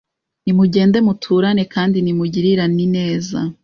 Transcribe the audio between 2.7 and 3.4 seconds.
ineza